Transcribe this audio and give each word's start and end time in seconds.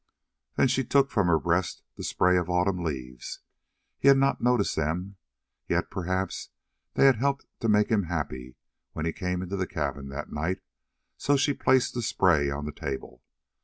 Then 0.55 0.67
she 0.67 0.83
took 0.83 1.11
from 1.11 1.27
her 1.27 1.37
breast 1.37 1.83
the 1.95 2.03
spray 2.03 2.35
of 2.35 2.49
autumn 2.49 2.79
leaves. 2.83 3.41
He 3.99 4.07
had 4.07 4.17
not 4.17 4.41
noticed 4.41 4.75
them, 4.75 5.17
yet 5.67 5.91
perhaps 5.91 6.49
they 6.95 7.05
had 7.05 7.17
helped 7.17 7.45
to 7.59 7.69
make 7.69 7.89
him 7.91 8.05
happy 8.05 8.55
when 8.93 9.05
he 9.05 9.13
came 9.13 9.43
into 9.43 9.57
the 9.57 9.67
cabin 9.67 10.09
that 10.09 10.31
night, 10.31 10.61
so 11.19 11.37
she 11.37 11.53
placed 11.53 11.93
the 11.93 12.01
spray 12.01 12.49
on 12.49 12.65
the 12.65 12.71
table. 12.71 13.21